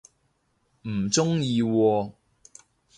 [0.81, 2.11] 唔鍾意喎